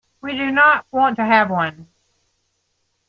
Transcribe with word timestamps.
We 0.19 0.35
do 0.35 0.49
not 0.49 0.87
want 0.91 1.15
to 1.17 1.25
have 1.25 1.51
one. 1.51 1.87